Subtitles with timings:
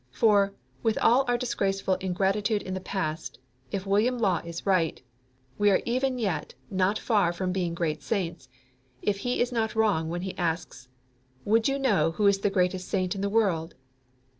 [0.09, 3.37] For, with all our disgraceful ingratitude in the past,
[3.71, 4.99] if William Law is right,
[5.59, 8.49] we are even yet not far from being great saints,
[9.03, 10.87] if he is not wrong when he asks:
[11.45, 13.75] "Would you know who is the greatest saint in the world?